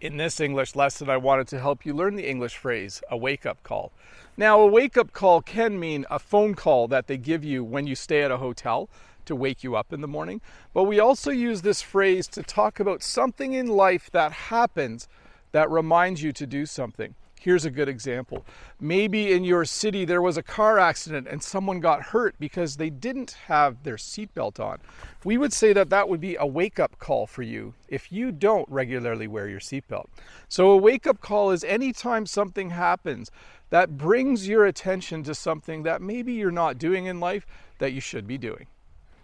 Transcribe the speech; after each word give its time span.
In 0.00 0.16
this 0.16 0.40
English 0.40 0.74
lesson, 0.74 1.10
I 1.10 1.18
wanted 1.18 1.46
to 1.48 1.60
help 1.60 1.84
you 1.84 1.92
learn 1.92 2.16
the 2.16 2.26
English 2.26 2.56
phrase, 2.56 3.02
a 3.10 3.18
wake 3.18 3.44
up 3.44 3.62
call. 3.62 3.92
Now, 4.34 4.58
a 4.58 4.66
wake 4.66 4.96
up 4.96 5.12
call 5.12 5.42
can 5.42 5.78
mean 5.78 6.06
a 6.10 6.18
phone 6.18 6.54
call 6.54 6.88
that 6.88 7.06
they 7.06 7.18
give 7.18 7.44
you 7.44 7.62
when 7.62 7.86
you 7.86 7.94
stay 7.94 8.22
at 8.22 8.30
a 8.30 8.38
hotel 8.38 8.88
to 9.26 9.36
wake 9.36 9.62
you 9.62 9.76
up 9.76 9.92
in 9.92 10.00
the 10.00 10.08
morning, 10.08 10.40
but 10.72 10.84
we 10.84 10.98
also 10.98 11.30
use 11.30 11.60
this 11.60 11.82
phrase 11.82 12.26
to 12.28 12.42
talk 12.42 12.80
about 12.80 13.02
something 13.02 13.52
in 13.52 13.66
life 13.66 14.10
that 14.12 14.32
happens 14.32 15.06
that 15.52 15.70
reminds 15.70 16.22
you 16.22 16.32
to 16.32 16.46
do 16.46 16.64
something. 16.64 17.14
Here's 17.42 17.64
a 17.64 17.70
good 17.70 17.88
example. 17.88 18.44
Maybe 18.78 19.32
in 19.32 19.44
your 19.44 19.64
city 19.64 20.04
there 20.04 20.20
was 20.20 20.36
a 20.36 20.42
car 20.42 20.78
accident 20.78 21.26
and 21.26 21.42
someone 21.42 21.80
got 21.80 22.02
hurt 22.02 22.34
because 22.38 22.76
they 22.76 22.90
didn't 22.90 23.30
have 23.46 23.82
their 23.82 23.96
seatbelt 23.96 24.60
on. 24.60 24.76
We 25.24 25.38
would 25.38 25.54
say 25.54 25.72
that 25.72 25.88
that 25.88 26.06
would 26.06 26.20
be 26.20 26.36
a 26.36 26.44
wake 26.44 26.78
up 26.78 26.98
call 26.98 27.26
for 27.26 27.40
you 27.40 27.72
if 27.88 28.12
you 28.12 28.30
don't 28.30 28.68
regularly 28.68 29.26
wear 29.26 29.48
your 29.48 29.58
seatbelt. 29.58 30.04
So, 30.50 30.70
a 30.72 30.76
wake 30.76 31.06
up 31.06 31.22
call 31.22 31.50
is 31.50 31.64
anytime 31.64 32.26
something 32.26 32.68
happens 32.68 33.30
that 33.70 33.96
brings 33.96 34.46
your 34.46 34.66
attention 34.66 35.22
to 35.22 35.34
something 35.34 35.82
that 35.84 36.02
maybe 36.02 36.34
you're 36.34 36.50
not 36.50 36.76
doing 36.76 37.06
in 37.06 37.20
life 37.20 37.46
that 37.78 37.94
you 37.94 38.02
should 38.02 38.26
be 38.26 38.36
doing. 38.36 38.66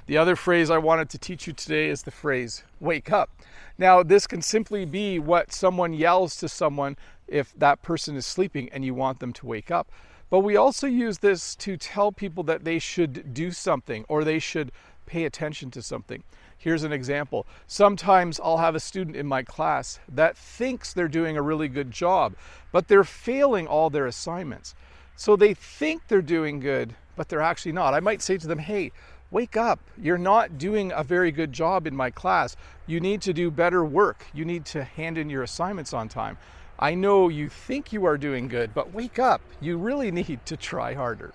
The 0.07 0.17
other 0.17 0.37
phrase 0.37 0.71
I 0.71 0.79
wanted 0.79 1.11
to 1.11 1.19
teach 1.19 1.49
you 1.49 1.53
today 1.53 1.89
is 1.89 2.05
the 2.05 2.13
phrase 2.13 2.63
wake 2.79 3.11
up. 3.11 3.29
Now, 3.77 4.05
this 4.05 4.27
can 4.27 4.41
simply 4.41 4.85
be 4.85 5.19
what 5.19 5.53
someone 5.53 5.93
yells 5.93 6.37
to 6.37 6.49
someone 6.49 6.97
if 7.29 7.53
that 7.59 7.83
person 7.83 8.17
is 8.17 8.27
sleeping 8.27 8.69
and 8.71 8.85
you 8.85 8.95
want 8.95 9.21
them 9.21 9.33
to 9.35 9.47
wake 9.47 9.71
up. 9.71 9.91
But 10.29 10.41
we 10.41 10.57
also 10.57 10.87
use 10.87 11.19
this 11.19 11.55
to 11.57 11.77
tell 11.77 12.11
people 12.11 12.43
that 12.45 12.65
they 12.65 12.79
should 12.79 13.33
do 13.33 13.51
something 13.51 14.05
or 14.09 14.25
they 14.25 14.39
should 14.39 14.73
pay 15.07 15.25
attention 15.25 15.71
to 15.71 15.83
something. 15.83 16.23
Here's 16.59 16.83
an 16.83 16.93
example. 16.93 17.47
Sometimes 17.67 18.41
I'll 18.43 18.57
have 18.57 18.75
a 18.75 18.81
student 18.81 19.17
in 19.17 19.27
my 19.27 19.43
class 19.43 20.01
that 20.09 20.37
thinks 20.37 20.93
they're 20.93 21.07
doing 21.07 21.37
a 21.37 21.43
really 21.43 21.69
good 21.69 21.91
job, 21.91 22.35
but 22.73 22.89
they're 22.89 23.05
failing 23.05 23.67
all 23.67 23.89
their 23.89 24.07
assignments. 24.07 24.75
So 25.15 25.37
they 25.37 25.55
think 25.55 26.09
they're 26.09 26.23
doing 26.23 26.59
good, 26.59 26.95
but 27.15 27.29
they're 27.29 27.41
actually 27.41 27.73
not. 27.73 27.95
I 27.95 28.01
might 28.01 28.21
say 28.21 28.37
to 28.37 28.47
them, 28.47 28.59
hey, 28.59 28.91
wake 29.31 29.57
up. 29.57 29.81
You're 30.01 30.19
not 30.19 30.59
doing 30.59 30.93
a 30.93 31.05
very 31.05 31.31
good 31.31 31.53
job 31.53 31.87
in 31.87 31.95
my 31.95 32.11
class. 32.11 32.57
You 32.87 33.01
need 33.01 33.23
to 33.23 33.33
do 33.33 33.51
better 33.51 33.85
work. 33.85 34.27
You 34.35 34.45
need 34.45 34.65
to 34.67 34.85
hand 34.85 35.19
in 35.19 35.31
your 35.31 35.43
assignments 35.43 35.93
on 35.93 36.09
time. 36.09 36.37
I 36.79 36.95
know 36.95 37.29
you 37.29 37.49
think 37.49 37.93
you 37.93 38.05
are 38.05 38.19
doing 38.19 38.49
good, 38.49 38.75
but 38.75 38.93
wake 38.93 39.19
up. 39.19 39.41
You 39.61 39.79
really 39.79 40.11
need 40.11 40.45
to 40.47 40.57
try 40.57 40.95
harder. 40.95 41.33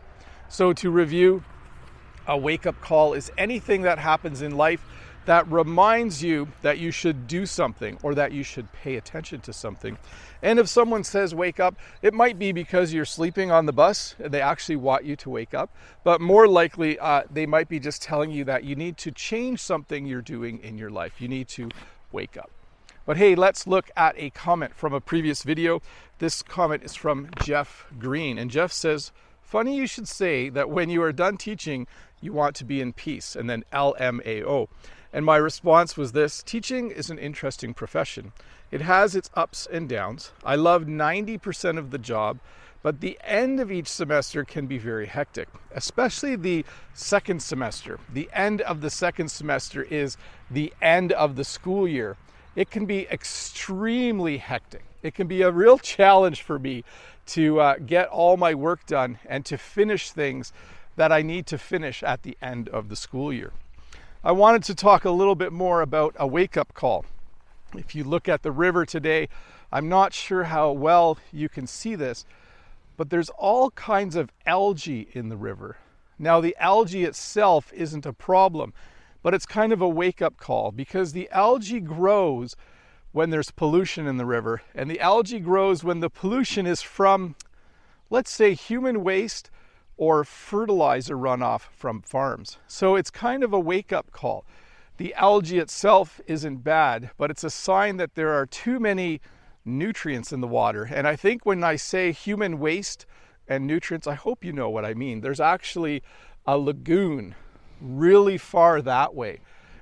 So, 0.49 0.73
to 0.73 0.91
review, 0.91 1.43
a 2.27 2.37
wake 2.37 2.67
up 2.67 2.79
call 2.81 3.13
is 3.13 3.31
anything 3.37 3.81
that 3.83 3.97
happens 3.97 4.41
in 4.41 4.55
life 4.55 4.85
that 5.25 5.49
reminds 5.51 6.23
you 6.23 6.47
that 6.61 6.79
you 6.79 6.91
should 6.91 7.27
do 7.27 7.45
something 7.45 7.97
or 8.01 8.15
that 8.15 8.31
you 8.31 8.43
should 8.43 8.71
pay 8.71 8.95
attention 8.95 9.39
to 9.41 9.53
something. 9.53 9.97
And 10.41 10.59
if 10.59 10.67
someone 10.67 11.03
says 11.03 11.35
wake 11.35 11.59
up, 11.59 11.75
it 12.01 12.13
might 12.13 12.39
be 12.39 12.51
because 12.51 12.93
you're 12.93 13.05
sleeping 13.05 13.51
on 13.51 13.65
the 13.65 13.73
bus 13.73 14.15
and 14.19 14.33
they 14.33 14.41
actually 14.41 14.77
want 14.77 15.05
you 15.05 15.15
to 15.17 15.29
wake 15.29 15.53
up. 15.53 15.75
But 16.03 16.21
more 16.21 16.47
likely, 16.47 16.97
uh, 16.97 17.23
they 17.31 17.45
might 17.45 17.69
be 17.69 17.79
just 17.79 18.01
telling 18.01 18.31
you 18.31 18.43
that 18.45 18.63
you 18.63 18.75
need 18.75 18.97
to 18.97 19.11
change 19.11 19.59
something 19.59 20.05
you're 20.05 20.21
doing 20.21 20.59
in 20.59 20.77
your 20.77 20.89
life. 20.89 21.21
You 21.21 21.27
need 21.27 21.47
to 21.49 21.69
wake 22.11 22.37
up. 22.37 22.49
But 23.05 23.17
hey, 23.17 23.33
let's 23.33 23.65
look 23.65 23.89
at 23.97 24.13
a 24.17 24.29
comment 24.29 24.75
from 24.75 24.93
a 24.93 25.01
previous 25.01 25.41
video. 25.41 25.81
This 26.19 26.43
comment 26.43 26.83
is 26.83 26.95
from 26.95 27.29
Jeff 27.41 27.87
Green. 27.97 28.37
And 28.37 28.51
Jeff 28.51 28.71
says, 28.71 29.11
Funny 29.41 29.75
you 29.75 29.87
should 29.87 30.07
say 30.07 30.49
that 30.49 30.69
when 30.69 30.89
you 30.89 31.01
are 31.01 31.11
done 31.11 31.37
teaching, 31.37 31.87
you 32.21 32.31
want 32.31 32.55
to 32.57 32.63
be 32.63 32.79
in 32.79 32.93
peace. 32.93 33.35
And 33.35 33.49
then 33.49 33.65
LMAO. 33.73 34.67
And 35.11 35.25
my 35.25 35.37
response 35.37 35.97
was 35.97 36.11
this 36.11 36.43
teaching 36.43 36.91
is 36.91 37.09
an 37.09 37.17
interesting 37.17 37.73
profession. 37.73 38.33
It 38.69 38.81
has 38.81 39.15
its 39.15 39.31
ups 39.33 39.67
and 39.69 39.89
downs. 39.89 40.31
I 40.45 40.55
love 40.55 40.83
90% 40.83 41.77
of 41.77 41.91
the 41.91 41.97
job, 41.97 42.39
but 42.83 43.01
the 43.01 43.19
end 43.23 43.59
of 43.59 43.71
each 43.71 43.89
semester 43.89 44.45
can 44.45 44.67
be 44.67 44.77
very 44.77 45.07
hectic, 45.07 45.49
especially 45.75 46.35
the 46.35 46.63
second 46.93 47.41
semester. 47.41 47.99
The 48.13 48.29
end 48.31 48.61
of 48.61 48.79
the 48.79 48.89
second 48.89 49.29
semester 49.29 49.83
is 49.83 50.15
the 50.49 50.71
end 50.81 51.11
of 51.11 51.35
the 51.35 51.43
school 51.43 51.87
year. 51.87 52.15
It 52.55 52.69
can 52.69 52.85
be 52.85 53.07
extremely 53.09 54.37
hectic. 54.37 54.83
It 55.03 55.15
can 55.15 55.27
be 55.27 55.41
a 55.41 55.51
real 55.51 55.77
challenge 55.77 56.41
for 56.41 56.59
me 56.59 56.83
to 57.27 57.59
uh, 57.59 57.75
get 57.77 58.07
all 58.09 58.35
my 58.37 58.53
work 58.53 58.85
done 58.85 59.19
and 59.25 59.45
to 59.45 59.57
finish 59.57 60.11
things 60.11 60.51
that 60.97 61.11
I 61.11 61.21
need 61.21 61.47
to 61.47 61.57
finish 61.57 62.03
at 62.03 62.23
the 62.23 62.37
end 62.41 62.67
of 62.69 62.89
the 62.89 62.95
school 62.95 63.31
year. 63.31 63.53
I 64.23 64.33
wanted 64.33 64.63
to 64.63 64.75
talk 64.75 65.05
a 65.05 65.11
little 65.11 65.35
bit 65.35 65.53
more 65.53 65.81
about 65.81 66.15
a 66.19 66.27
wake 66.27 66.57
up 66.57 66.73
call. 66.73 67.05
If 67.75 67.95
you 67.95 68.03
look 68.03 68.27
at 68.27 68.43
the 68.43 68.51
river 68.51 68.85
today, 68.85 69.29
I'm 69.71 69.87
not 69.87 70.13
sure 70.13 70.43
how 70.43 70.71
well 70.71 71.17
you 71.31 71.47
can 71.47 71.65
see 71.65 71.95
this, 71.95 72.25
but 72.97 73.09
there's 73.09 73.29
all 73.29 73.71
kinds 73.71 74.15
of 74.15 74.29
algae 74.45 75.07
in 75.13 75.29
the 75.29 75.37
river. 75.37 75.77
Now, 76.19 76.41
the 76.41 76.55
algae 76.59 77.05
itself 77.05 77.71
isn't 77.73 78.05
a 78.05 78.13
problem, 78.13 78.73
but 79.21 79.33
it's 79.33 79.45
kind 79.45 79.71
of 79.71 79.81
a 79.81 79.89
wake 79.89 80.21
up 80.21 80.37
call 80.37 80.71
because 80.71 81.13
the 81.13 81.29
algae 81.31 81.79
grows 81.79 82.55
when 83.11 83.29
there's 83.29 83.51
pollution 83.51 84.07
in 84.07 84.17
the 84.17 84.25
river, 84.25 84.61
and 84.73 84.89
the 84.89 84.99
algae 84.99 85.39
grows 85.39 85.83
when 85.83 85.99
the 85.99 86.09
pollution 86.09 86.65
is 86.65 86.81
from, 86.81 87.35
let's 88.09 88.31
say, 88.31 88.53
human 88.53 89.03
waste 89.03 89.51
or 89.97 90.23
fertilizer 90.23 91.15
runoff 91.17 91.67
from 91.73 92.01
farms. 92.01 92.57
So 92.67 92.95
it's 92.95 93.11
kind 93.11 93.43
of 93.43 93.53
a 93.53 93.59
wake 93.59 93.91
up 93.91 94.11
call. 94.11 94.45
The 94.97 95.13
algae 95.15 95.59
itself 95.59 96.21
isn't 96.25 96.63
bad, 96.63 97.11
but 97.17 97.29
it's 97.29 97.43
a 97.43 97.49
sign 97.49 97.97
that 97.97 98.15
there 98.15 98.31
are 98.31 98.45
too 98.45 98.79
many 98.79 99.19
nutrients 99.65 100.31
in 100.31 100.41
the 100.41 100.47
water. 100.47 100.83
And 100.83 101.07
I 101.07 101.15
think 101.15 101.45
when 101.45 101.63
I 101.63 101.75
say 101.75 102.11
human 102.11 102.59
waste 102.59 103.05
and 103.47 103.67
nutrients, 103.67 104.07
I 104.07 104.15
hope 104.15 104.43
you 104.43 104.53
know 104.53 104.69
what 104.69 104.85
I 104.85 104.93
mean. 104.93 105.21
There's 105.21 105.39
actually 105.39 106.01
a 106.45 106.57
lagoon 106.57 107.35
really 107.81 108.37
far 108.37 108.81
that 108.81 109.13
way. 109.15 109.39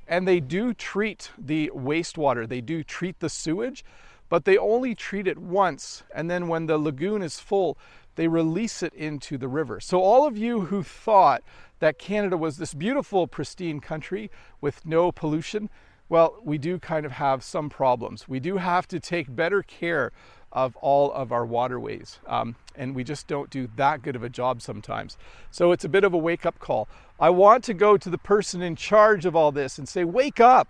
And 0.07 0.27
they 0.27 0.39
do 0.39 0.73
treat 0.73 1.29
the 1.37 1.71
wastewater, 1.75 2.47
they 2.47 2.61
do 2.61 2.83
treat 2.83 3.19
the 3.19 3.29
sewage, 3.29 3.85
but 4.27 4.45
they 4.45 4.57
only 4.57 4.95
treat 4.95 5.27
it 5.27 5.37
once. 5.37 6.03
And 6.13 6.29
then 6.29 6.47
when 6.47 6.65
the 6.65 6.77
lagoon 6.77 7.21
is 7.21 7.39
full, 7.39 7.77
they 8.15 8.27
release 8.27 8.81
it 8.81 8.93
into 8.93 9.37
the 9.37 9.47
river. 9.47 9.79
So, 9.79 10.01
all 10.01 10.27
of 10.27 10.37
you 10.37 10.61
who 10.61 10.83
thought 10.83 11.43
that 11.79 11.97
Canada 11.97 12.37
was 12.37 12.57
this 12.57 12.73
beautiful, 12.73 13.27
pristine 13.27 13.79
country 13.79 14.29
with 14.59 14.85
no 14.85 15.11
pollution, 15.11 15.69
well, 16.09 16.37
we 16.43 16.57
do 16.57 16.79
kind 16.79 17.05
of 17.05 17.13
have 17.13 17.43
some 17.43 17.69
problems. 17.69 18.27
We 18.27 18.39
do 18.39 18.57
have 18.57 18.87
to 18.89 18.99
take 18.99 19.33
better 19.33 19.61
care 19.61 20.11
of 20.51 20.75
all 20.77 21.11
of 21.13 21.31
our 21.31 21.45
waterways, 21.45 22.19
um, 22.27 22.55
and 22.75 22.95
we 22.95 23.03
just 23.03 23.27
don't 23.27 23.49
do 23.49 23.69
that 23.75 24.01
good 24.01 24.15
of 24.15 24.23
a 24.23 24.29
job 24.29 24.61
sometimes. 24.61 25.17
So, 25.51 25.71
it's 25.71 25.85
a 25.85 25.89
bit 25.89 26.03
of 26.03 26.13
a 26.13 26.17
wake 26.17 26.45
up 26.45 26.59
call. 26.59 26.87
I 27.19 27.29
want 27.29 27.63
to 27.65 27.73
go 27.73 27.97
to 27.97 28.09
the 28.09 28.17
person 28.17 28.61
in 28.61 28.75
charge 28.75 29.25
of 29.25 29.35
all 29.35 29.51
this 29.51 29.77
and 29.77 29.87
say, 29.87 30.03
Wake 30.03 30.39
up! 30.39 30.67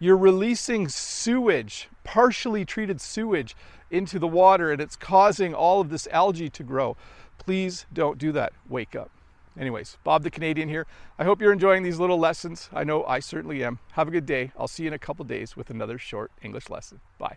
You're 0.00 0.16
releasing 0.16 0.88
sewage, 0.88 1.88
partially 2.02 2.64
treated 2.64 3.00
sewage, 3.00 3.56
into 3.94 4.18
the 4.18 4.26
water 4.26 4.72
and 4.72 4.80
it's 4.80 4.96
causing 4.96 5.54
all 5.54 5.80
of 5.80 5.88
this 5.88 6.08
algae 6.10 6.50
to 6.50 6.62
grow. 6.62 6.96
Please 7.38 7.86
don't 7.92 8.18
do 8.18 8.32
that. 8.32 8.52
Wake 8.68 8.96
up. 8.96 9.10
Anyways, 9.58 9.98
Bob 10.02 10.24
the 10.24 10.30
Canadian 10.30 10.68
here. 10.68 10.86
I 11.16 11.24
hope 11.24 11.40
you're 11.40 11.52
enjoying 11.52 11.84
these 11.84 12.00
little 12.00 12.18
lessons. 12.18 12.68
I 12.72 12.82
know 12.82 13.04
I 13.04 13.20
certainly 13.20 13.62
am. 13.62 13.78
Have 13.92 14.08
a 14.08 14.10
good 14.10 14.26
day. 14.26 14.50
I'll 14.58 14.66
see 14.66 14.82
you 14.82 14.88
in 14.88 14.94
a 14.94 14.98
couple 14.98 15.24
days 15.24 15.56
with 15.56 15.70
another 15.70 15.96
short 15.96 16.32
English 16.42 16.68
lesson. 16.68 17.00
Bye. 17.18 17.36